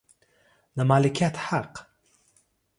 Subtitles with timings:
[0.75, 1.71] د مالکیت حق